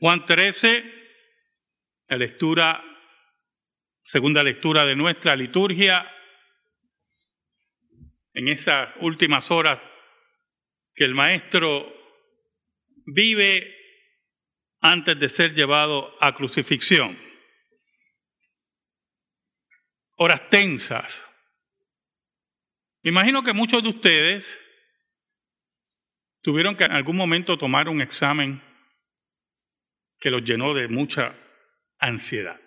[0.00, 0.84] Juan 13,
[2.08, 2.82] la lectura,
[4.02, 6.10] segunda lectura de nuestra liturgia,
[8.34, 9.80] en esas últimas horas
[10.94, 11.92] que el maestro
[13.06, 13.74] vive
[14.80, 17.18] antes de ser llevado a crucifixión.
[20.16, 21.30] Horas tensas.
[23.02, 24.60] Imagino que muchos de ustedes
[26.42, 28.62] tuvieron que en algún momento tomar un examen
[30.24, 31.38] que los llenó de mucha
[31.98, 32.58] ansiedad.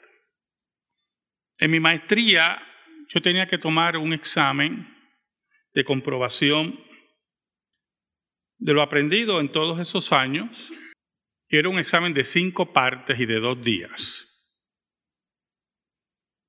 [1.58, 2.62] En mi maestría
[3.10, 4.88] yo tenía que tomar un examen
[5.74, 6.80] de comprobación
[8.60, 10.52] de lo aprendido en todos esos años,
[11.48, 14.28] que era un examen de cinco partes y de dos días.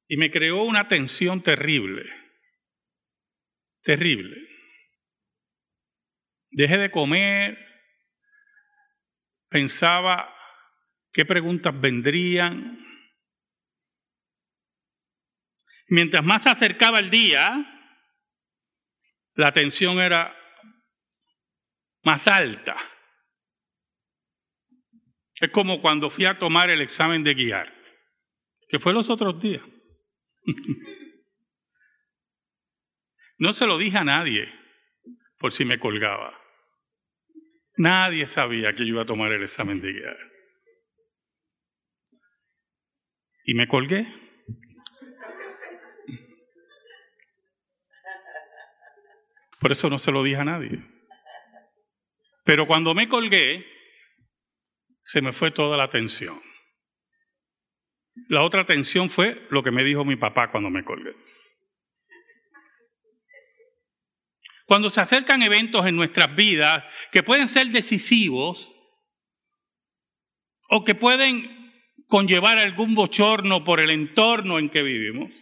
[0.09, 2.05] Y me creó una tensión terrible,
[3.81, 4.47] terrible.
[6.51, 7.57] Dejé de comer,
[9.49, 10.35] pensaba
[11.13, 12.79] qué preguntas vendrían.
[15.89, 17.65] Mientras más se acercaba el día,
[19.35, 20.37] la tensión era
[22.03, 22.77] más alta.
[25.37, 27.73] Es como cuando fui a tomar el examen de guiar,
[28.69, 29.63] que fue los otros días.
[33.39, 34.53] no se lo dije a nadie
[35.39, 36.37] por si me colgaba.
[37.77, 40.28] Nadie sabía que yo iba a tomar el examen de guiar.
[43.49, 44.07] Y me colgué.
[49.59, 50.85] Por eso no se lo dije a nadie.
[52.45, 53.65] Pero cuando me colgué,
[55.03, 56.39] se me fue toda la atención.
[58.29, 61.17] La otra atención fue lo que me dijo mi papá cuando me colgué.
[64.67, 68.71] Cuando se acercan eventos en nuestras vidas que pueden ser decisivos
[70.69, 71.58] o que pueden
[72.09, 75.33] conllevar algún bochorno por el entorno en que vivimos,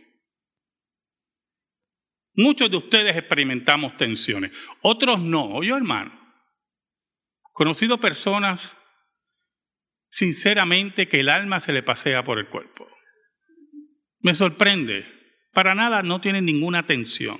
[2.34, 4.52] muchos de ustedes experimentamos tensiones,
[4.82, 6.26] otros no, oye hermano
[7.56, 8.76] conocido personas
[10.10, 12.86] sinceramente que el alma se le pasea por el cuerpo.
[14.18, 15.06] Me sorprende,
[15.52, 17.38] para nada no tienen ninguna tensión.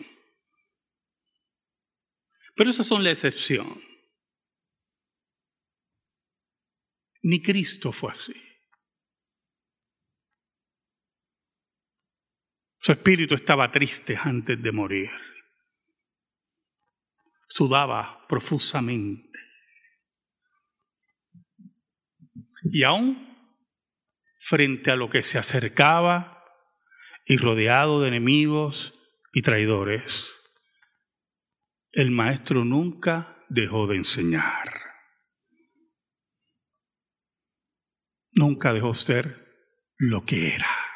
[2.55, 3.79] Pero esas son la excepción.
[7.23, 8.46] Ni Cristo fue así.
[12.87, 15.11] Su espíritu estaba triste antes de morir.
[17.49, 19.41] Sudaba profusamente.
[22.63, 23.37] Y aún
[24.39, 26.45] frente a lo que se acercaba
[27.25, 28.95] y rodeado de enemigos
[29.33, 30.33] y traidores,
[31.91, 34.71] el maestro nunca dejó de enseñar.
[38.31, 40.87] Nunca dejó ser lo que era.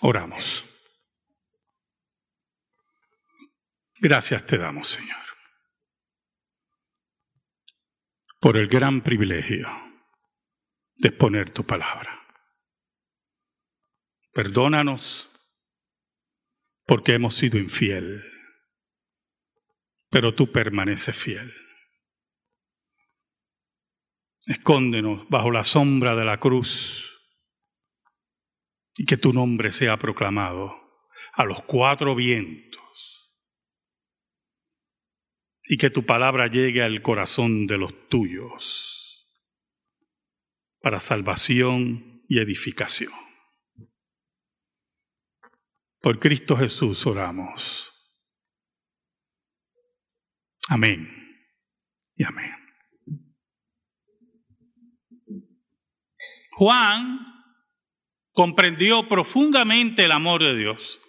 [0.00, 0.64] Oramos.
[4.00, 5.24] Gracias te damos, Señor,
[8.40, 9.68] por el gran privilegio
[10.96, 12.24] de exponer tu palabra.
[14.32, 15.30] Perdónanos
[16.86, 18.24] porque hemos sido infiel,
[20.10, 21.52] pero tú permaneces fiel.
[24.46, 27.17] Escóndenos bajo la sombra de la cruz
[28.98, 30.74] y que tu nombre sea proclamado
[31.32, 33.32] a los cuatro vientos
[35.62, 39.30] y que tu palabra llegue al corazón de los tuyos
[40.80, 43.12] para salvación y edificación.
[46.00, 47.92] Por Cristo Jesús oramos.
[50.68, 51.08] Amén
[52.16, 52.52] y amén.
[56.56, 57.27] Juan
[58.38, 61.00] comprendió profundamente el amor de Dios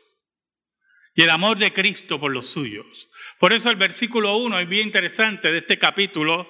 [1.13, 3.07] y el amor de Cristo por los suyos.
[3.38, 6.50] Por eso el versículo 1 es bien interesante de este capítulo.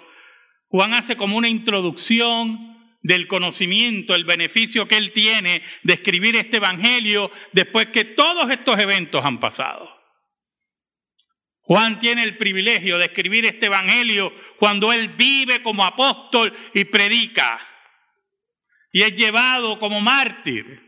[0.69, 6.57] Juan hace como una introducción del conocimiento, el beneficio que él tiene de escribir este
[6.57, 9.93] Evangelio después que todos estos eventos han pasado.
[11.59, 17.68] Juan tiene el privilegio de escribir este Evangelio cuando él vive como apóstol y predica
[18.91, 20.81] y es llevado como mártir.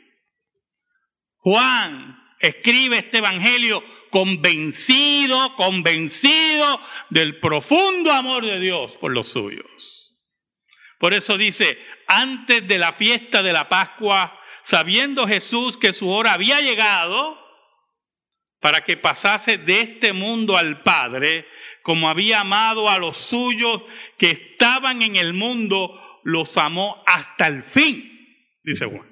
[1.37, 10.17] Juan escribe este Evangelio convencido, convencido del profundo amor de Dios por los suyos.
[10.99, 16.33] Por eso dice, antes de la fiesta de la Pascua, sabiendo Jesús que su hora
[16.33, 17.39] había llegado
[18.59, 21.47] para que pasase de este mundo al Padre,
[21.81, 23.81] como había amado a los suyos
[24.17, 29.07] que estaban en el mundo, los amó hasta el fin, dice Juan.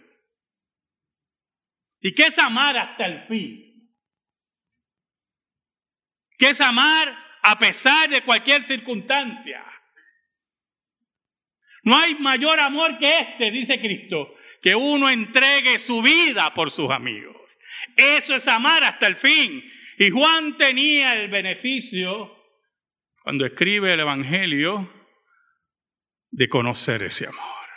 [2.01, 3.69] ¿Y qué es amar hasta el fin?
[6.37, 9.63] ¿Qué es amar a pesar de cualquier circunstancia?
[11.83, 16.89] No hay mayor amor que este, dice Cristo, que uno entregue su vida por sus
[16.91, 17.35] amigos.
[17.95, 19.63] Eso es amar hasta el fin.
[19.97, 22.33] Y Juan tenía el beneficio,
[23.23, 24.98] cuando escribe el Evangelio,
[26.39, 27.67] de conocer ese amor.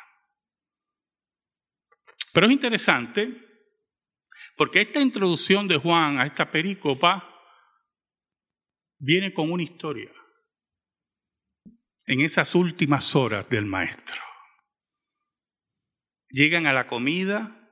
[2.33, 3.29] Pero es interesante
[4.57, 7.29] porque esta introducción de Juan a esta perícopa
[9.01, 10.13] viene con una historia
[12.07, 14.23] en esas últimas horas del maestro.
[16.29, 17.69] Llegan a la comida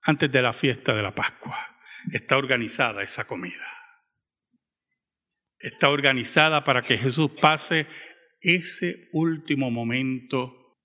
[0.00, 1.82] antes de la fiesta de la Pascua.
[2.10, 3.68] Está organizada esa comida.
[5.58, 7.86] Está organizada para que Jesús pase
[8.40, 10.78] ese último momento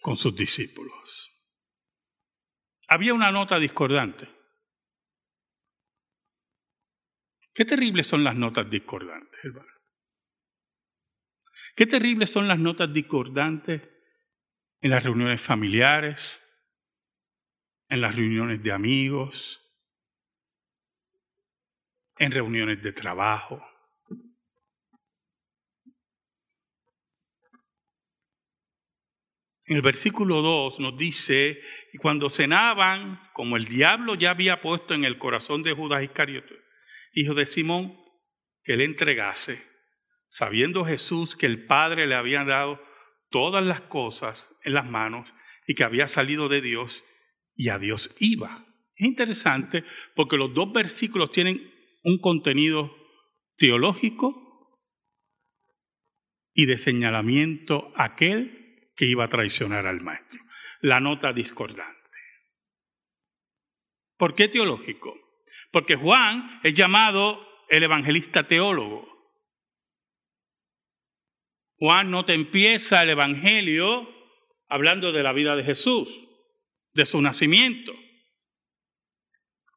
[0.00, 1.30] con sus discípulos.
[2.88, 4.28] Había una nota discordante.
[7.52, 9.70] Qué terribles son las notas discordantes, hermano.
[11.76, 13.82] Qué terribles son las notas discordantes
[14.80, 16.42] en las reuniones familiares,
[17.88, 19.60] en las reuniones de amigos,
[22.18, 23.69] en reuniones de trabajo.
[29.70, 31.60] En el versículo 2 nos dice,
[31.92, 36.56] y cuando cenaban, como el diablo ya había puesto en el corazón de Judas Iscariote,
[37.12, 37.96] hijo de Simón,
[38.64, 39.62] que le entregase,
[40.26, 42.82] sabiendo Jesús que el Padre le había dado
[43.28, 45.32] todas las cosas en las manos
[45.68, 47.04] y que había salido de Dios
[47.54, 48.66] y a Dios iba.
[48.96, 49.84] Es interesante
[50.16, 52.92] porque los dos versículos tienen un contenido
[53.56, 54.34] teológico
[56.54, 58.59] y de señalamiento aquel
[59.00, 60.42] que iba a traicionar al maestro.
[60.82, 62.18] La nota discordante.
[64.18, 65.14] ¿Por qué teológico?
[65.72, 69.08] Porque Juan es llamado el evangelista teólogo.
[71.78, 74.06] Juan no te empieza el Evangelio
[74.68, 76.06] hablando de la vida de Jesús,
[76.92, 77.94] de su nacimiento.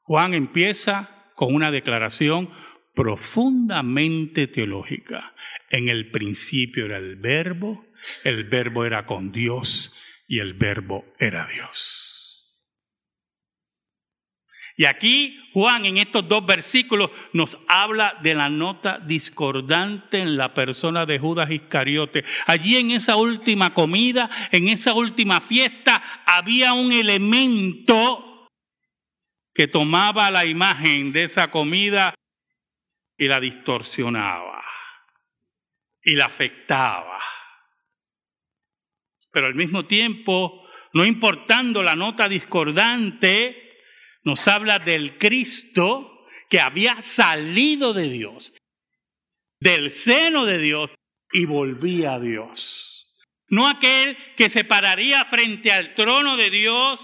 [0.01, 2.51] Juan empieza con una declaración
[2.93, 5.33] profundamente teológica.
[5.69, 7.85] En el principio era el verbo,
[8.23, 9.95] el verbo era con Dios
[10.27, 12.13] y el verbo era Dios.
[14.75, 20.55] Y aquí Juan en estos dos versículos nos habla de la nota discordante en la
[20.55, 22.25] persona de Judas Iscariote.
[22.47, 28.49] Allí en esa última comida, en esa última fiesta, había un elemento
[29.53, 32.15] que tomaba la imagen de esa comida
[33.15, 34.63] y la distorsionaba
[36.01, 37.19] y la afectaba.
[39.33, 40.63] Pero al mismo tiempo,
[40.93, 43.79] no importando la nota discordante,
[44.23, 48.53] nos habla del Cristo que había salido de Dios,
[49.59, 50.91] del seno de Dios
[51.31, 53.11] y volvía a Dios.
[53.49, 56.99] No aquel que se pararía frente al trono de Dios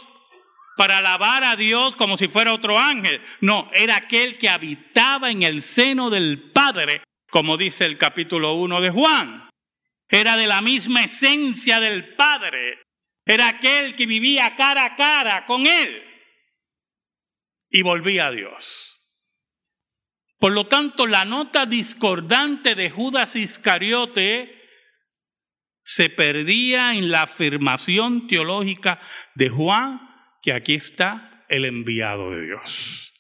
[0.78, 3.22] para alabar a Dios como si fuera otro ángel.
[3.42, 7.02] No, era aquel que habitaba en el seno del Padre,
[7.32, 9.49] como dice el capítulo 1 de Juan.
[10.10, 12.82] Era de la misma esencia del Padre.
[13.26, 16.04] Era aquel que vivía cara a cara con Él
[17.70, 18.96] y volví a Dios.
[20.40, 24.56] Por lo tanto, la nota discordante de Judas Iscariote
[25.84, 29.00] se perdía en la afirmación teológica
[29.36, 30.00] de Juan
[30.42, 33.14] que aquí está el enviado de Dios.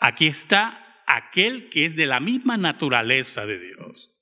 [0.00, 4.13] Aquí está aquel que es de la misma naturaleza de Dios.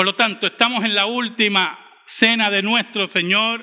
[0.00, 3.62] Por lo tanto, estamos en la última cena de nuestro Señor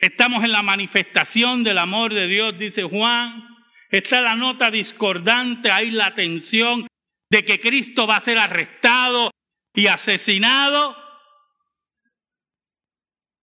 [0.00, 3.46] Estamos en la manifestación del amor de Dios, dice Juan.
[3.88, 6.88] Está la nota discordante, hay la tensión
[7.30, 9.30] de que Cristo va a ser arrestado
[9.74, 10.96] y asesinado.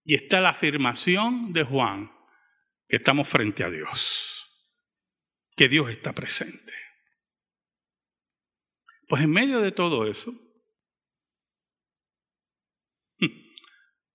[0.04, 2.12] Y está la afirmación de Juan
[2.90, 4.50] que estamos frente a Dios,
[5.56, 6.87] que Dios está presente.
[9.08, 10.34] Pues en medio de todo eso,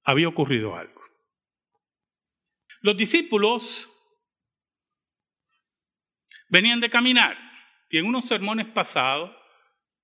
[0.04, 1.00] había ocurrido algo.
[2.80, 3.88] Los discípulos
[6.48, 7.36] venían de caminar
[7.88, 9.30] y en unos sermones pasados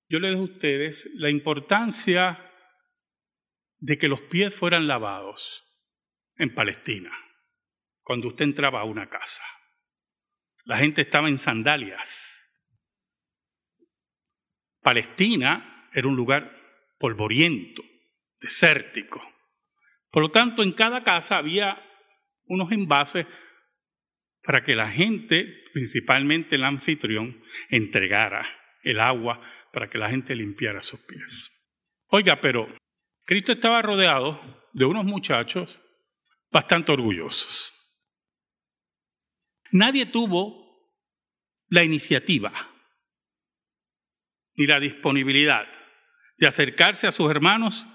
[0.07, 2.45] yo les dije a ustedes la importancia
[3.77, 5.65] de que los pies fueran lavados
[6.37, 7.11] en Palestina,
[8.01, 9.43] cuando usted entraba a una casa.
[10.63, 12.38] La gente estaba en sandalias.
[14.81, 16.55] Palestina era un lugar
[16.97, 17.83] polvoriento,
[18.39, 19.21] desértico.
[20.11, 21.77] Por lo tanto, en cada casa había
[22.45, 23.25] unos envases
[24.43, 28.47] para que la gente, principalmente el anfitrión, entregara
[28.83, 31.51] el agua para que la gente limpiara sus pies.
[32.07, 32.67] Oiga, pero
[33.25, 34.41] Cristo estaba rodeado
[34.73, 35.81] de unos muchachos
[36.51, 37.73] bastante orgullosos.
[39.71, 40.67] Nadie tuvo
[41.67, 42.51] la iniciativa
[44.59, 45.69] ni la disponibilidad
[46.37, 47.87] de acercarse a sus hermanos.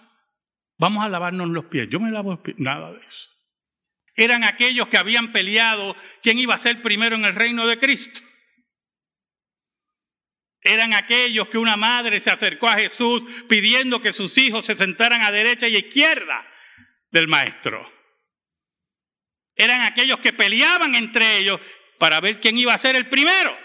[0.78, 1.88] Vamos a lavarnos los pies.
[1.90, 2.56] Yo me lavo los pies.
[2.58, 3.28] Nada de eso.
[4.16, 8.22] Eran aquellos que habían peleado quién iba a ser primero en el reino de Cristo.
[10.62, 15.20] Eran aquellos que una madre se acercó a Jesús pidiendo que sus hijos se sentaran
[15.20, 16.48] a derecha y a izquierda
[17.10, 17.92] del maestro.
[19.54, 21.60] Eran aquellos que peleaban entre ellos
[21.98, 23.63] para ver quién iba a ser el primero.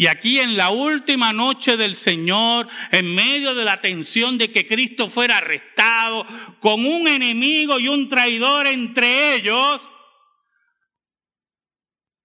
[0.00, 4.64] Y aquí en la última noche del Señor, en medio de la tensión de que
[4.64, 6.24] Cristo fuera arrestado,
[6.60, 9.90] con un enemigo y un traidor entre ellos,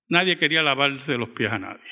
[0.07, 1.91] nadie quería lavarse los pies a nadie.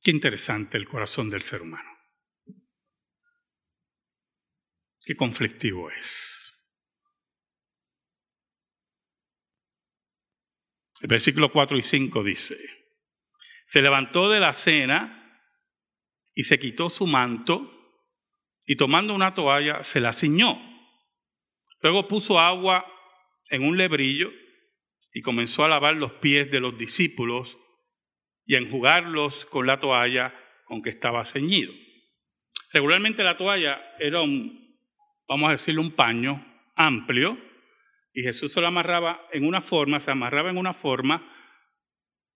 [0.00, 1.97] Qué interesante el corazón del ser humano.
[5.08, 6.52] Qué conflictivo es.
[11.00, 12.58] El versículo 4 y 5 dice,
[13.64, 15.42] se levantó de la cena
[16.34, 17.72] y se quitó su manto
[18.66, 20.60] y tomando una toalla se la ciñó.
[21.80, 22.84] Luego puso agua
[23.48, 24.30] en un lebrillo
[25.14, 27.56] y comenzó a lavar los pies de los discípulos
[28.44, 30.34] y a enjugarlos con la toalla
[30.66, 31.72] con que estaba ceñido.
[32.74, 34.67] Regularmente la toalla era un,
[35.28, 36.44] vamos a decirle, un paño
[36.74, 37.38] amplio
[38.12, 41.32] y Jesús se lo amarraba en una forma, se amarraba en una forma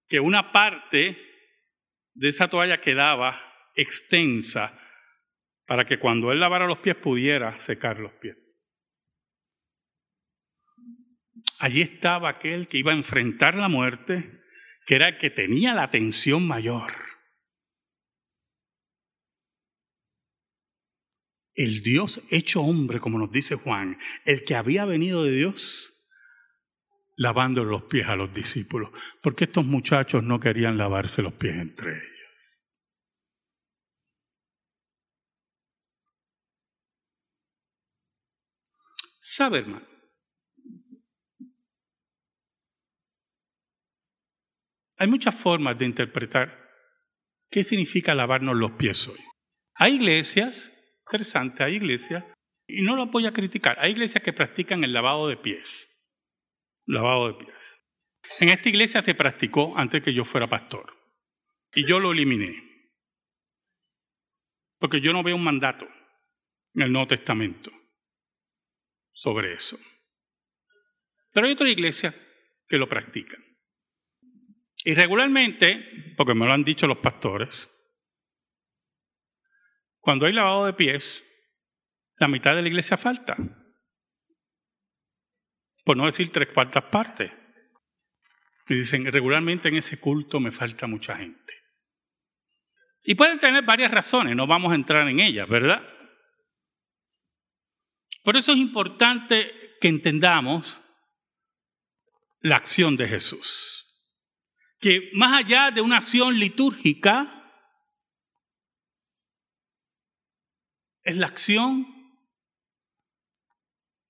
[0.08, 1.18] que una parte
[2.14, 3.40] de esa toalla quedaba
[3.74, 4.78] extensa
[5.66, 8.36] para que cuando él lavara los pies pudiera secar los pies.
[11.58, 14.42] Allí estaba aquel que iba a enfrentar la muerte,
[14.84, 16.92] que era el que tenía la atención mayor.
[21.54, 26.10] El Dios hecho hombre, como nos dice Juan, el que había venido de Dios,
[27.16, 28.90] lavando los pies a los discípulos,
[29.22, 32.70] porque estos muchachos no querían lavarse los pies entre ellos.
[39.20, 39.86] ¿Sabe, hermano?
[44.96, 46.70] Hay muchas formas de interpretar
[47.50, 49.18] qué significa lavarnos los pies hoy.
[49.74, 50.72] Hay iglesias
[51.12, 52.24] interesante, hay iglesias,
[52.66, 55.88] y no lo voy a criticar, hay iglesias que practican el lavado de pies.
[56.86, 57.82] Lavado de pies.
[58.40, 60.96] En esta iglesia se practicó antes que yo fuera pastor.
[61.74, 62.54] Y yo lo eliminé.
[64.78, 65.86] Porque yo no veo un mandato
[66.74, 67.70] en el Nuevo Testamento
[69.12, 69.78] sobre eso.
[71.32, 72.14] Pero hay otra iglesia
[72.66, 73.42] que lo practican.
[74.84, 77.70] Y regularmente, porque me lo han dicho los pastores,
[80.02, 81.24] cuando hay lavado de pies,
[82.18, 83.36] la mitad de la iglesia falta.
[85.84, 87.30] Por no decir tres cuartas partes.
[88.68, 91.54] Y dicen, regularmente en ese culto me falta mucha gente.
[93.04, 95.82] Y pueden tener varias razones, no vamos a entrar en ellas, ¿verdad?
[98.24, 100.80] Por eso es importante que entendamos
[102.40, 103.84] la acción de Jesús.
[104.80, 107.41] Que más allá de una acción litúrgica,
[111.02, 111.86] es la acción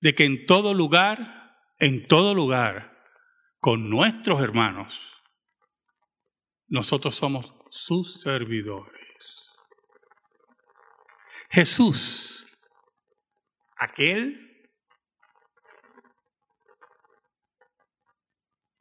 [0.01, 2.93] de que en todo lugar, en todo lugar,
[3.59, 5.13] con nuestros hermanos,
[6.67, 9.55] nosotros somos sus servidores.
[11.49, 12.47] Jesús,
[13.77, 14.43] aquel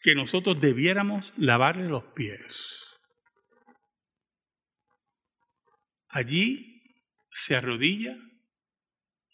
[0.01, 3.01] que nosotros debiéramos lavarle los pies.
[6.09, 6.72] Allí
[7.43, 8.17] se arrodilla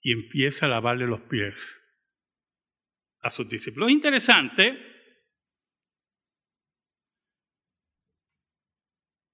[0.01, 1.79] y empieza a lavarle los pies
[3.21, 3.91] a sus discípulos.
[3.91, 4.79] interesante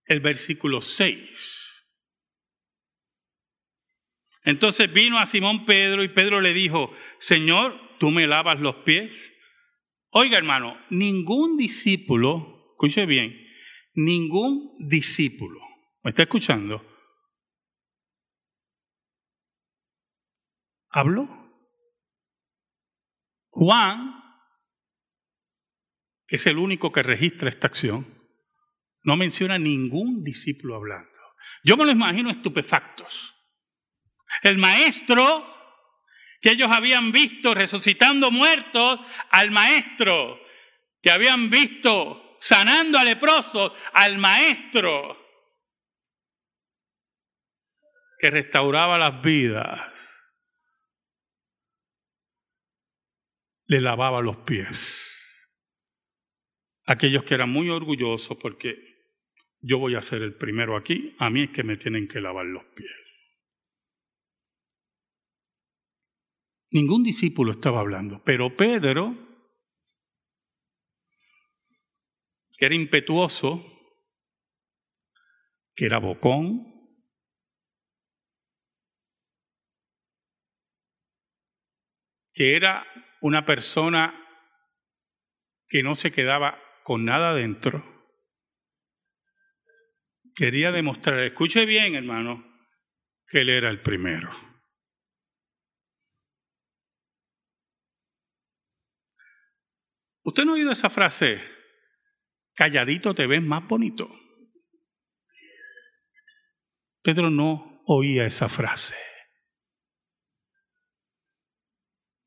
[0.07, 1.87] el versículo 6.
[4.43, 9.13] Entonces vino a Simón Pedro y Pedro le dijo, Señor, ¿tú me lavas los pies?
[10.11, 13.41] Oiga hermano, ningún discípulo, escuche bien,
[13.95, 15.61] ningún discípulo,
[16.03, 16.94] ¿me está escuchando?
[20.95, 21.29] Habló.
[23.51, 24.23] Juan,
[26.27, 28.07] que es el único que registra esta acción,
[29.03, 31.11] no menciona ningún discípulo hablando.
[31.63, 33.35] Yo me lo imagino estupefactos.
[34.43, 35.53] El maestro
[36.41, 40.39] que ellos habían visto resucitando muertos, al maestro
[41.01, 45.17] que habían visto sanando a leprosos, al maestro
[48.19, 50.14] que restauraba las vidas,
[53.75, 55.51] le lavaba los pies.
[56.87, 58.77] Aquellos que eran muy orgullosos porque
[59.61, 62.47] yo voy a ser el primero aquí, a mí es que me tienen que lavar
[62.47, 62.93] los pies.
[66.71, 69.17] Ningún discípulo estaba hablando, pero Pedro,
[72.57, 73.65] que era impetuoso,
[75.75, 76.63] que era bocón,
[82.33, 82.85] que era
[83.25, 84.15] una persona
[85.67, 87.83] que no se quedaba con nada dentro,
[90.35, 92.45] quería demostrar, escuche bien hermano,
[93.27, 94.29] que él era el primero.
[100.25, 101.43] ¿Usted no ha oído esa frase?
[102.53, 104.11] Calladito te ves más bonito.
[107.01, 109.14] Pedro no oía esa frase.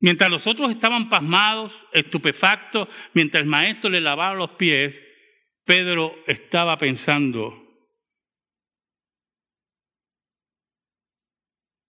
[0.00, 5.00] Mientras los otros estaban pasmados, estupefactos, mientras el maestro le lavaba los pies,
[5.64, 7.68] Pedro estaba pensando,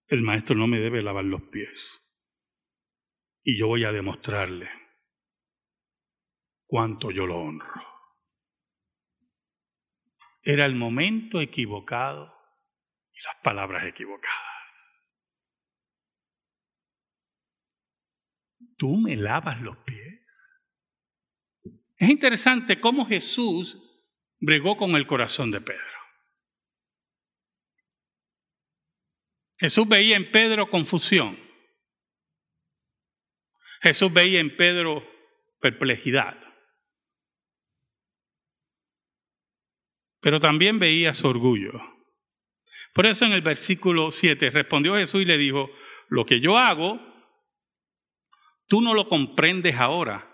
[0.08, 2.02] el maestro no me debe lavar los pies.
[3.44, 4.70] Y yo voy a demostrarle
[6.66, 7.90] cuánto yo lo honro.
[10.42, 12.34] Era el momento equivocado
[13.14, 14.49] y las palabras equivocadas.
[18.80, 20.26] ¿Tú me lavas los pies?
[21.98, 23.78] Es interesante cómo Jesús
[24.40, 26.00] bregó con el corazón de Pedro.
[29.60, 31.38] Jesús veía en Pedro confusión.
[33.82, 35.06] Jesús veía en Pedro
[35.60, 36.38] perplejidad.
[40.22, 41.74] Pero también veía su orgullo.
[42.94, 45.70] Por eso en el versículo 7 respondió Jesús y le dijo,
[46.08, 47.09] lo que yo hago,
[48.70, 50.32] Tú no lo comprendes ahora,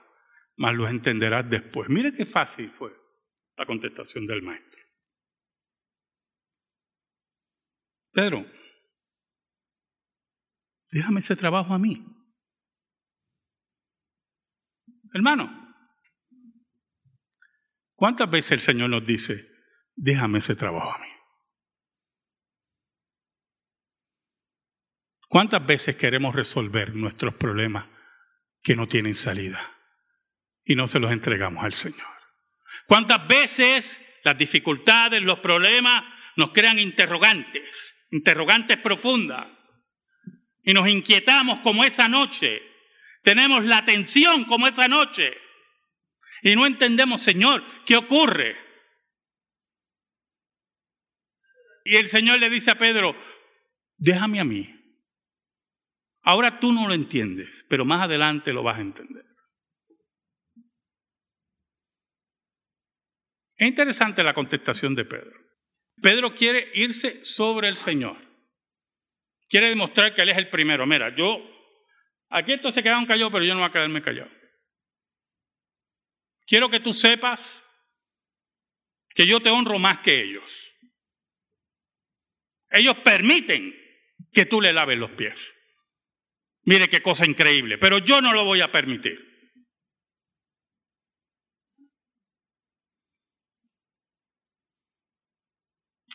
[0.57, 1.89] mas lo entenderás después.
[1.89, 2.93] Mire qué fácil fue
[3.55, 4.83] la contestación del maestro.
[8.11, 8.45] Pedro,
[10.91, 12.05] déjame ese trabajo a mí.
[15.13, 15.73] Hermano,
[17.95, 19.47] ¿cuántas veces el Señor nos dice,
[19.95, 21.07] déjame ese trabajo a mí?
[25.29, 27.94] ¿Cuántas veces queremos resolver nuestros problemas
[28.65, 29.77] que no tienen salida
[30.65, 32.07] y no se los entregamos al Señor.
[32.87, 36.03] ¿Cuántas veces las dificultades, los problemas
[36.35, 39.45] nos crean interrogantes, interrogantes profundas
[40.63, 42.59] y nos inquietamos como esa noche?
[43.21, 45.37] Tenemos la tensión como esa noche
[46.41, 48.57] y no entendemos, Señor, ¿qué ocurre?
[51.83, 53.15] Y el Señor le dice a Pedro,
[53.97, 54.74] déjame a mí,
[56.25, 59.23] Ahora tú no lo entiendes, pero más adelante lo vas a entender.
[63.57, 65.39] Es interesante la contestación de Pedro.
[66.01, 68.17] Pedro quiere irse sobre el Señor.
[69.47, 70.87] Quiere demostrar que Él es el primero.
[70.87, 71.37] Mira, yo,
[72.29, 74.31] aquí estos se quedaron callados, pero yo no voy a quedarme callado.
[76.47, 77.63] Quiero que tú sepas
[79.09, 80.73] que yo te honro más que ellos.
[82.71, 83.73] Ellos permiten
[84.33, 85.55] que tú le laves los pies.
[86.65, 89.35] Mire qué cosa increíble, pero yo no lo voy a permitir.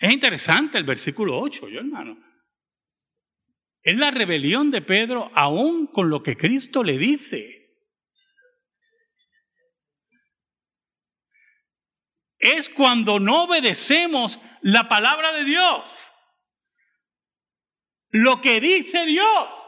[0.01, 2.19] Es interesante el versículo 8, yo hermano.
[3.83, 7.59] Es la rebelión de Pedro aún con lo que Cristo le dice.
[12.39, 16.13] Es cuando no obedecemos la palabra de Dios.
[18.09, 19.60] Lo que dice Dios.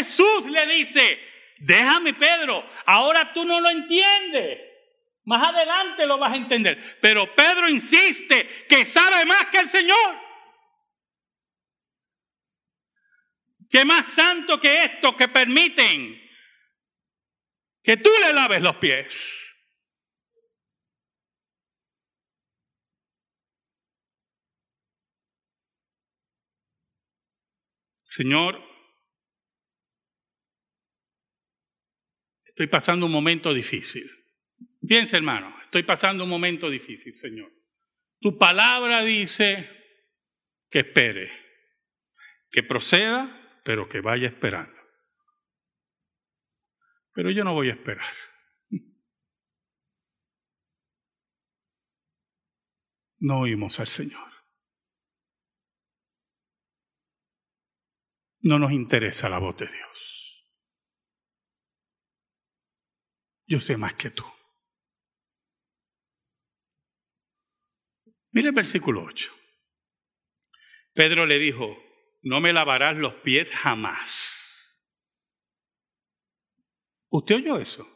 [0.00, 1.20] Jesús le dice,
[1.58, 4.58] déjame Pedro, ahora tú no lo entiendes.
[5.24, 6.98] Más adelante lo vas a entender.
[7.02, 10.18] Pero Pedro insiste que sabe más que el Señor.
[13.68, 16.18] Que más santo que esto que permiten
[17.82, 19.54] que tú le laves los pies.
[28.04, 28.69] Señor,
[32.60, 34.06] estoy pasando un momento difícil.
[34.86, 37.50] Piensa, hermano, estoy pasando un momento difícil, Señor.
[38.20, 39.66] Tu palabra dice
[40.68, 41.32] que espere,
[42.50, 44.78] que proceda, pero que vaya esperando.
[47.14, 48.12] Pero yo no voy a esperar.
[53.20, 54.30] No oímos al Señor.
[58.42, 59.89] No nos interesa la voz de Dios.
[63.50, 64.22] Yo sé más que tú.
[68.30, 69.34] Mire el versículo 8.
[70.94, 71.76] Pedro le dijo,
[72.22, 74.88] no me lavarás los pies jamás.
[77.08, 77.88] ¿Usted oyó eso?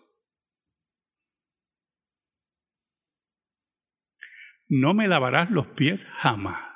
[4.67, 6.75] No me lavarás los pies jamás.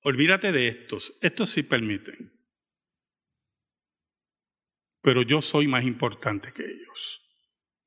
[0.00, 1.16] Olvídate de estos.
[1.22, 2.33] Estos sí permiten.
[5.04, 7.20] Pero yo soy más importante que ellos.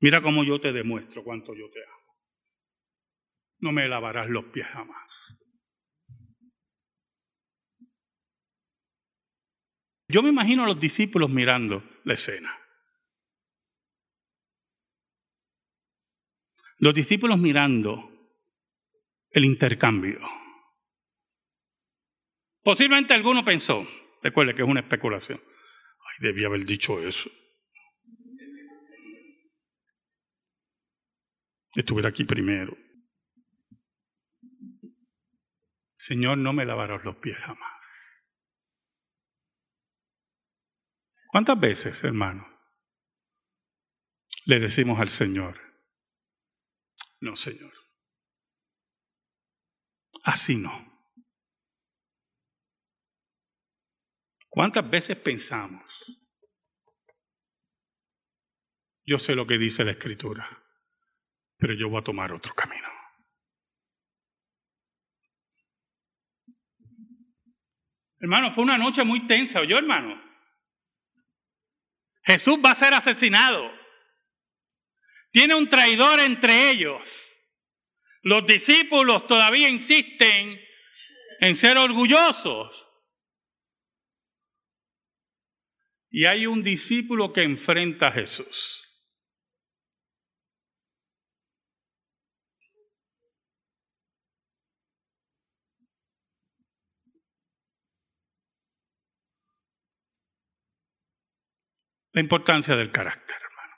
[0.00, 2.16] Mira cómo yo te demuestro cuánto yo te amo.
[3.58, 5.36] No me lavarás los pies jamás.
[10.06, 12.56] Yo me imagino a los discípulos mirando la escena.
[16.78, 18.12] Los discípulos mirando
[19.30, 20.20] el intercambio.
[22.62, 23.84] Posiblemente alguno pensó,
[24.22, 25.40] recuerde que es una especulación,
[26.20, 27.30] debía haber dicho eso.
[31.74, 32.76] Estuviera aquí primero.
[35.96, 38.08] Señor, no me lavarás los pies jamás.
[41.28, 42.48] ¿Cuántas veces, hermano,
[44.46, 45.60] le decimos al Señor,
[47.20, 47.72] no, Señor,
[50.24, 50.88] así no?
[54.48, 55.87] ¿Cuántas veces pensamos?
[59.08, 60.46] Yo sé lo que dice la Escritura,
[61.56, 62.86] pero yo voy a tomar otro camino.
[68.20, 70.22] Hermano, fue una noche muy tensa, ¿oyó, hermano?
[72.22, 73.72] Jesús va a ser asesinado.
[75.30, 77.34] Tiene un traidor entre ellos.
[78.20, 80.60] Los discípulos todavía insisten
[81.40, 82.86] en ser orgullosos.
[86.10, 88.87] Y hay un discípulo que enfrenta a Jesús.
[102.18, 103.76] La importancia del carácter, hermano.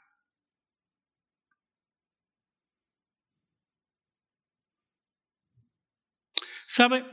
[6.66, 7.04] ¿Sabe?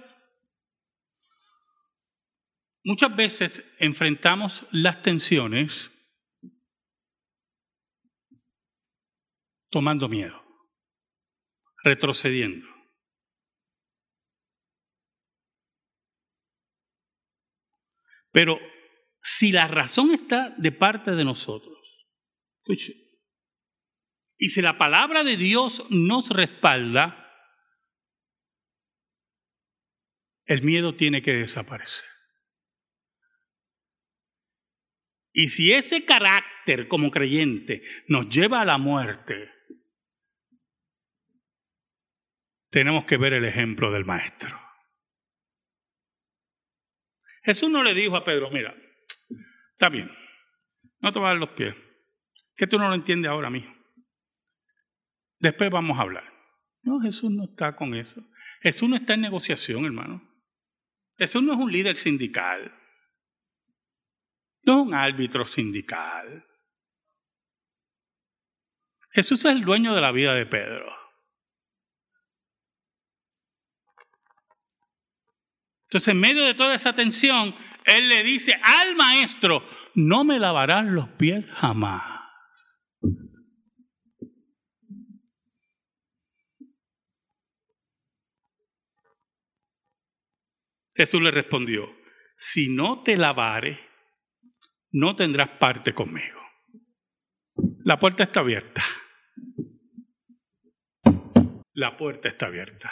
[2.86, 5.92] Muchas veces enfrentamos las tensiones
[9.70, 10.42] tomando miedo,
[11.84, 12.68] retrocediendo.
[18.32, 18.77] Pero
[19.30, 21.78] si la razón está de parte de nosotros,
[22.60, 22.94] escuche,
[24.38, 27.30] y si la palabra de Dios nos respalda,
[30.46, 32.08] el miedo tiene que desaparecer.
[35.34, 39.52] Y si ese carácter como creyente nos lleva a la muerte,
[42.70, 44.58] tenemos que ver el ejemplo del maestro.
[47.44, 48.87] Jesús no le dijo a Pedro, mira,
[49.78, 50.12] está bien,
[51.02, 51.76] no te dar los pies,
[52.56, 53.72] que tú no lo entiendes ahora mismo.
[55.38, 56.34] Después vamos a hablar.
[56.82, 58.28] No, Jesús no está con eso.
[58.62, 60.28] Jesús no está en negociación, hermano.
[61.16, 62.74] Jesús no es un líder sindical.
[64.64, 66.44] No es un árbitro sindical.
[69.12, 70.92] Jesús es el dueño de la vida de Pedro.
[75.84, 77.56] Entonces, en medio de toda esa tensión,
[77.88, 79.64] Él le dice al maestro,
[79.96, 82.04] no me lavarás los pies jamás.
[90.94, 91.88] Jesús le respondió,
[92.36, 93.80] si no te lavare,
[94.92, 96.42] no tendrás parte conmigo.
[97.86, 98.84] La puerta está abierta.
[101.72, 102.92] La puerta está abierta.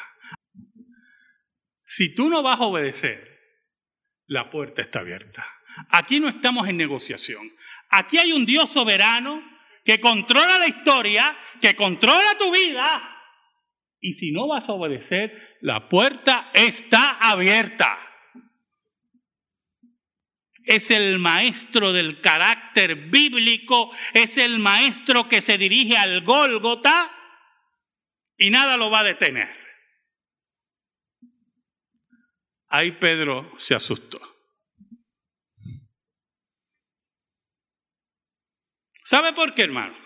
[1.83, 3.34] Si tú no vas a obedecer,
[4.27, 5.45] la puerta está abierta.
[5.89, 7.51] Aquí no estamos en negociación.
[7.89, 9.43] Aquí hay un Dios soberano
[9.83, 13.01] que controla la historia, que controla tu vida.
[13.99, 17.99] Y si no vas a obedecer, la puerta está abierta.
[20.65, 27.11] es el maestro del carácter bíblico, es el maestro que se dirige al Gólgota
[28.37, 29.64] y nada lo va a detener.
[32.75, 34.19] Ahí Pedro se asustó.
[39.01, 39.97] ¿Sabe por qué, hermano?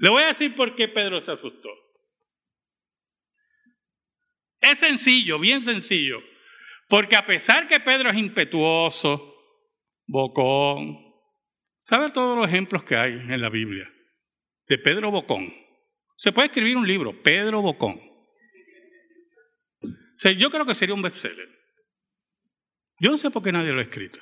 [0.00, 1.68] Le voy a decir por qué Pedro se asustó.
[4.62, 6.22] Es sencillo, bien sencillo.
[6.88, 9.34] Porque a pesar que Pedro es impetuoso,
[10.06, 10.96] bocón,
[11.84, 13.92] ¿sabe todos los ejemplos que hay en la Biblia?
[14.68, 15.52] De Pedro Bocón.
[16.16, 18.00] Se puede escribir un libro, Pedro Bocón.
[20.38, 21.56] yo creo que sería un bestseller.
[22.98, 24.20] Yo no sé por qué nadie lo ha escrito.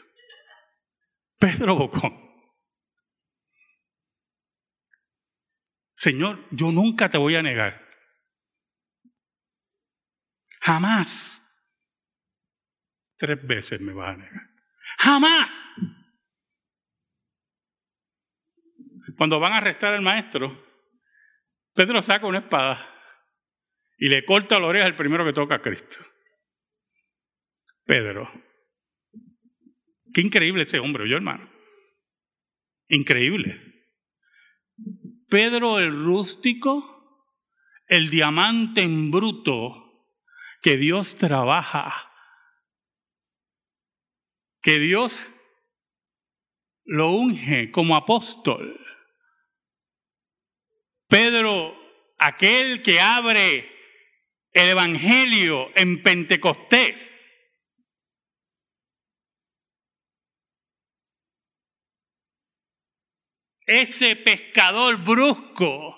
[1.39, 2.25] Pedro Bocón.
[5.95, 7.81] Señor, yo nunca te voy a negar.
[10.61, 11.41] Jamás.
[13.17, 14.51] Tres veces me vas a negar.
[14.99, 15.73] Jamás.
[19.17, 20.63] Cuando van a arrestar al maestro,
[21.75, 22.91] Pedro saca una espada
[23.99, 26.05] y le corta la oreja al primero que toca a Cristo.
[27.85, 28.31] Pedro.
[30.15, 31.51] Qué increíble ese hombre, yo hermano.
[32.89, 33.61] Increíble.
[35.29, 37.29] Pedro el rústico,
[37.89, 40.07] el diamante en bruto
[40.63, 42.11] que Dios trabaja,
[44.63, 45.19] que Dios
[46.85, 48.81] lo unge como apóstol.
[51.09, 51.77] Pedro,
[52.19, 53.69] aquel que abre
[54.53, 57.24] el Evangelio en Pentecostés.
[63.67, 65.97] Ese pescador brusco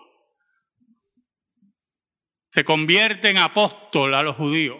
[2.50, 4.78] se convierte en apóstol a los judíos.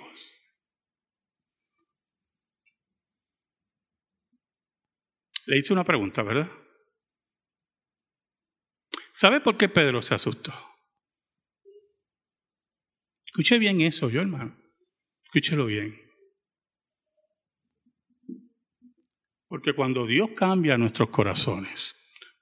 [5.47, 6.51] Le hice una pregunta, ¿verdad?
[9.13, 10.53] ¿Sabe por qué Pedro se asustó?
[13.25, 14.57] Escuche bien eso, yo hermano.
[15.25, 16.01] Escúchelo bien.
[19.49, 21.96] Porque cuando Dios cambia nuestros corazones,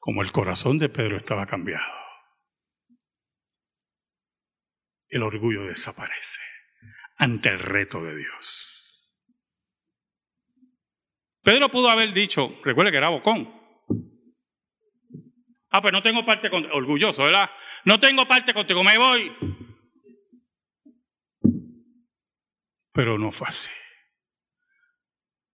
[0.04, 1.90] como el corazón de Pedro estaba cambiado.
[5.08, 6.42] El orgullo desaparece
[7.16, 9.34] ante el reto de Dios.
[11.40, 13.50] Pedro pudo haber dicho, recuerde que era bocón.
[15.70, 17.48] Ah, pues no tengo parte contigo, orgulloso, ¿verdad?
[17.86, 19.34] No tengo parte contigo, me voy.
[22.92, 23.72] Pero no fue así.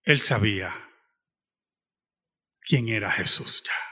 [0.03, 0.75] Él sabía
[2.63, 3.90] quién era Jesús ya.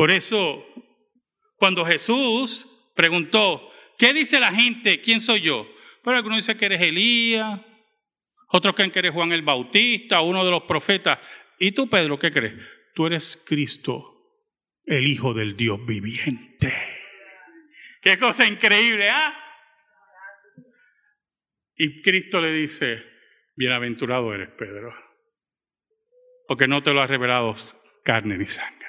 [0.00, 0.64] Por eso,
[1.56, 5.02] cuando Jesús preguntó, ¿qué dice la gente?
[5.02, 5.70] ¿Quién soy yo?
[6.02, 7.60] Pero algunos dicen que eres Elías,
[8.48, 11.18] otros creen que eres Juan el Bautista, uno de los profetas.
[11.58, 12.54] ¿Y tú, Pedro, qué crees?
[12.94, 14.40] Tú eres Cristo,
[14.86, 16.72] el Hijo del Dios viviente.
[18.00, 19.38] Qué cosa increíble, ¿ah?
[21.76, 23.04] Y Cristo le dice,
[23.54, 24.94] bienaventurado eres, Pedro,
[26.48, 27.54] porque no te lo ha revelado
[28.02, 28.79] carne ni sangre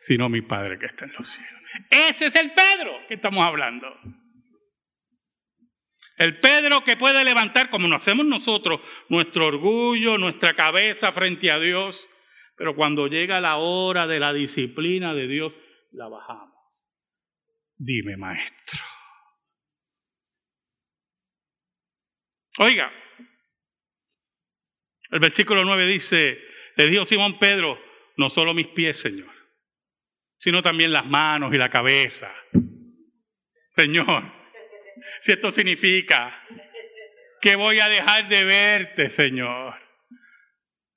[0.00, 1.62] sino mi Padre que está en los cielos.
[1.90, 3.88] Ese es el Pedro que estamos hablando.
[6.16, 11.58] El Pedro que puede levantar, como lo hacemos nosotros, nuestro orgullo, nuestra cabeza frente a
[11.58, 12.08] Dios,
[12.56, 15.52] pero cuando llega la hora de la disciplina de Dios,
[15.90, 16.54] la bajamos.
[17.76, 18.80] Dime, maestro.
[22.58, 22.92] Oiga,
[25.10, 26.40] el versículo 9 dice,
[26.76, 27.78] le dijo Simón Pedro,
[28.16, 29.33] no solo mis pies, Señor,
[30.44, 32.30] sino también las manos y la cabeza.
[33.74, 34.30] Señor,
[35.22, 36.38] si esto significa
[37.40, 39.74] que voy a dejar de verte, Señor,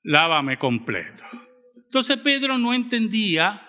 [0.04, 1.24] lávame completo.
[1.78, 3.66] Entonces Pedro no entendía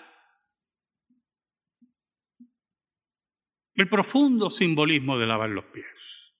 [3.75, 6.37] el profundo simbolismo de lavar los pies.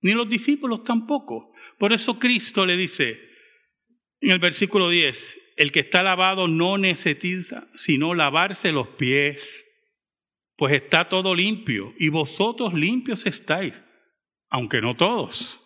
[0.00, 1.54] Ni los discípulos tampoco.
[1.78, 3.30] Por eso Cristo le dice
[4.20, 9.66] en el versículo 10, el que está lavado no necesita sino lavarse los pies,
[10.56, 13.82] pues está todo limpio, y vosotros limpios estáis,
[14.48, 15.60] aunque no todos.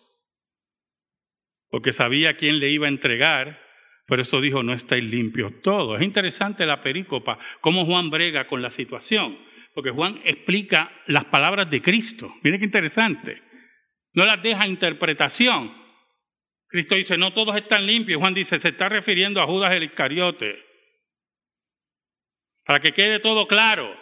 [1.69, 3.59] Porque sabía quién le iba a entregar,
[4.07, 5.99] por eso dijo, no estáis limpios todos.
[5.99, 9.37] Es interesante la perícopa, cómo Juan brega con la situación,
[9.75, 12.33] porque Juan explica las palabras de Cristo.
[12.41, 13.43] Miren qué interesante.
[14.13, 15.71] No las deja interpretación,
[16.69, 18.19] Cristo dice, no todos están limpios.
[18.19, 20.63] Juan dice, se está refiriendo a Judas el Iscariote.
[22.63, 23.95] Para que quede todo claro.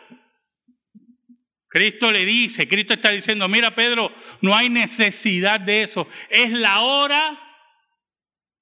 [1.69, 6.07] Cristo le dice, Cristo está diciendo, mira Pedro, no hay necesidad de eso.
[6.29, 7.39] Es la hora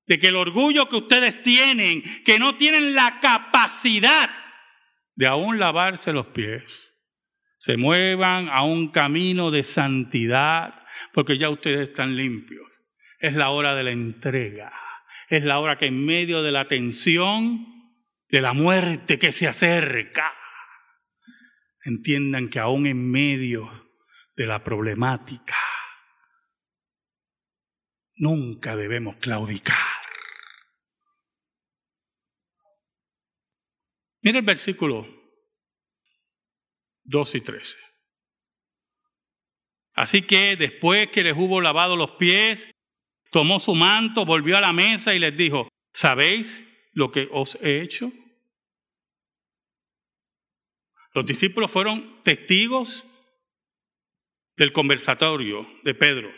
[0.06, 4.30] de que el orgullo que ustedes tienen, que no tienen la capacidad
[5.16, 6.94] de aún lavarse los pies,
[7.58, 10.76] se muevan a un camino de santidad,
[11.14, 12.75] porque ya ustedes están limpios.
[13.26, 14.72] Es la hora de la entrega.
[15.30, 17.66] Es la hora que en medio de la tensión,
[18.30, 20.32] de la muerte que se acerca,
[21.84, 23.90] entiendan que aún en medio
[24.36, 25.58] de la problemática,
[28.18, 29.76] nunca debemos claudicar.
[34.22, 35.08] Mira el versículo
[37.06, 37.78] 2 y 13.
[39.96, 42.70] Así que después que les hubo lavado los pies,
[43.36, 47.82] tomó su manto, volvió a la mesa y les dijo, ¿sabéis lo que os he
[47.82, 48.10] hecho?
[51.14, 53.04] Los discípulos fueron testigos
[54.56, 56.32] del conversatorio de Pedro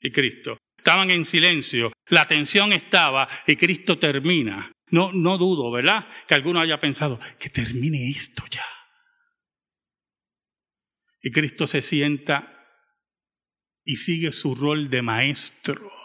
[0.00, 0.56] y Cristo.
[0.78, 4.72] Estaban en silencio, la tensión estaba y Cristo termina.
[4.86, 6.08] No, no dudo, ¿verdad?
[6.26, 8.64] Que alguno haya pensado, que termine esto ya.
[11.20, 12.66] Y Cristo se sienta
[13.84, 15.99] y sigue su rol de maestro.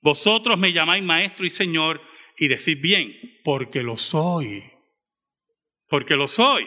[0.00, 2.00] Vosotros me llamáis maestro y señor
[2.36, 4.62] y decís bien, porque lo soy.
[5.88, 6.66] Porque lo soy.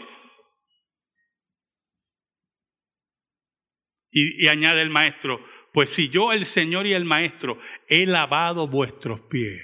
[4.12, 5.44] Y, y, añade el maestro,
[5.74, 9.60] pues si yo el Señor y el maestro he lavado vuestros pies.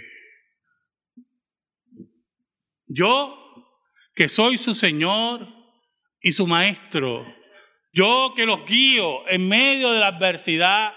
[2.88, 3.38] Yo,
[4.16, 5.48] que soy su Señor
[6.20, 7.24] y su maestro,
[7.94, 10.94] yo que los guío en medio de la adversidad,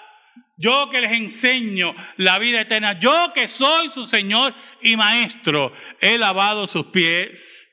[0.56, 6.18] yo que les enseño la vida eterna, yo que soy su Señor y Maestro, he
[6.18, 7.68] lavado sus pies.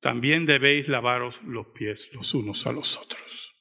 [0.00, 3.54] También debéis lavaros los pies los unos a los otros.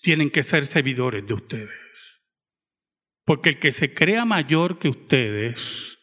[0.00, 2.22] Tienen que ser servidores de ustedes.
[3.24, 5.98] Porque el que se crea mayor que ustedes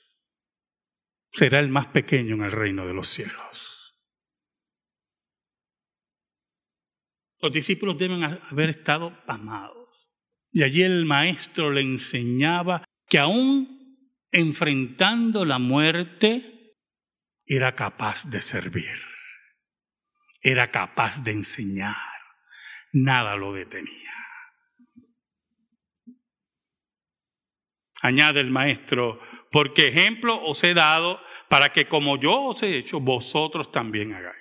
[1.32, 3.51] será el más pequeño en el reino de los cielos.
[7.42, 9.90] Los discípulos deben haber estado amados.
[10.52, 13.82] Y allí el maestro le enseñaba que aún
[14.32, 16.52] enfrentando la muerte,
[17.46, 18.96] era capaz de servir,
[20.42, 21.96] era capaz de enseñar,
[22.94, 24.14] nada lo detenía.
[28.02, 29.20] Añade el maestro,
[29.52, 34.41] porque ejemplo os he dado para que como yo os he hecho, vosotros también hagáis.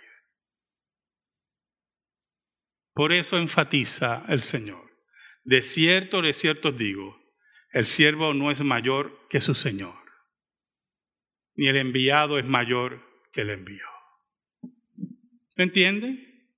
[3.01, 4.95] Por eso enfatiza el Señor.
[5.43, 7.19] De cierto, de cierto digo,
[7.73, 9.97] el siervo no es mayor que su Señor,
[11.55, 13.87] ni el enviado es mayor que el envío.
[15.57, 16.53] ¿Me entiende?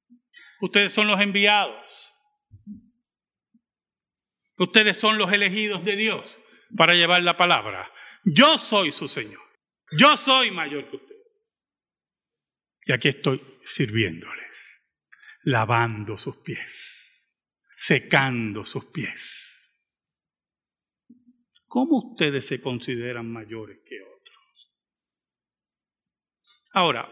[0.61, 1.87] Ustedes son los enviados.
[4.59, 6.40] Ustedes son los elegidos de Dios
[6.76, 7.88] para llevar la palabra.
[8.24, 9.48] Yo soy su Señor.
[9.96, 11.16] Yo soy mayor que usted.
[12.87, 14.71] Y aquí estoy sirviéndoles
[15.44, 20.05] lavando sus pies, secando sus pies.
[21.66, 24.72] ¿Cómo ustedes se consideran mayores que otros?
[26.74, 27.09] Ahora,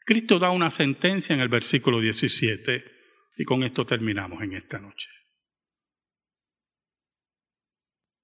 [0.00, 2.84] Cristo da una sentencia en el versículo 17
[3.38, 5.08] y con esto terminamos en esta noche.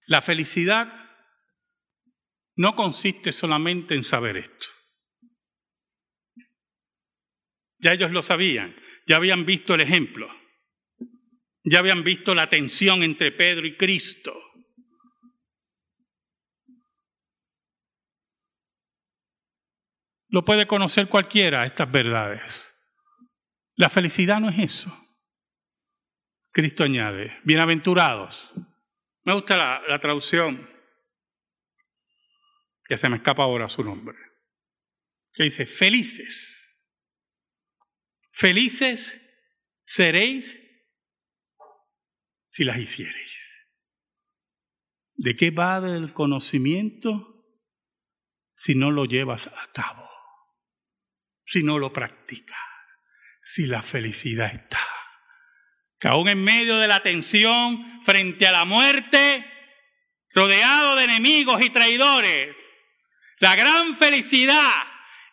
[0.06, 0.92] La felicidad
[2.56, 4.66] no consiste solamente en saber esto.
[7.78, 10.28] Ya ellos lo sabían ya habían visto el ejemplo,
[11.64, 14.38] ya habían visto la tensión entre Pedro y Cristo.
[20.28, 22.72] Lo puede conocer cualquiera, estas verdades.
[23.76, 24.98] La felicidad no es eso.
[26.52, 28.54] Cristo añade, bienaventurados.
[29.24, 30.68] Me gusta la, traducción,
[32.84, 34.16] que se me escapa ahora su nombre,
[35.32, 36.61] que dice, felices
[38.32, 39.20] Felices
[39.84, 40.58] seréis
[42.48, 43.68] si las hiciereis.
[45.14, 47.46] ¿De qué va el conocimiento
[48.54, 50.10] si no lo llevas a cabo?
[51.44, 52.58] Si no lo practicas,
[53.40, 54.80] si la felicidad está.
[55.98, 59.46] Que aún en medio de la tensión, frente a la muerte,
[60.30, 62.56] rodeado de enemigos y traidores,
[63.38, 64.91] la gran felicidad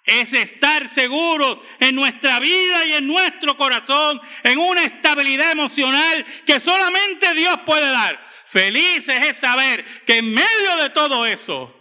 [0.10, 6.60] es estar seguros en nuestra vida y en nuestro corazón, en una estabilidad emocional que
[6.60, 8.20] solamente Dios puede dar.
[8.45, 11.76] Felices es saber que en medio de todo eso,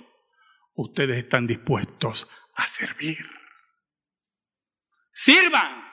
[0.74, 3.26] ustedes están dispuestos a servir.
[5.10, 5.84] Sirvan,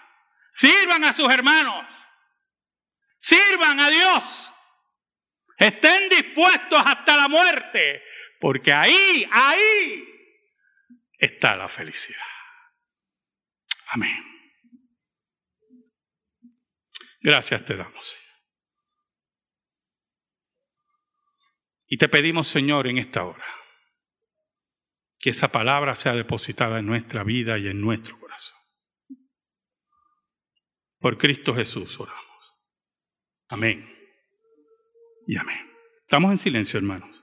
[0.52, 1.86] sirvan a sus hermanos,
[3.26, 4.54] Sirvan a Dios.
[5.58, 8.04] Estén dispuestos hasta la muerte,
[8.40, 10.15] porque ahí, ahí
[11.26, 12.20] está la felicidad.
[13.90, 14.24] Amén.
[17.22, 18.26] Gracias te damos, Señor.
[21.88, 23.46] Y te pedimos, Señor, en esta hora,
[25.20, 28.60] que esa palabra sea depositada en nuestra vida y en nuestro corazón.
[31.00, 32.26] Por Cristo Jesús oramos.
[33.50, 33.92] Amén.
[35.28, 35.72] Y amén.
[36.02, 37.15] Estamos en silencio, hermanos.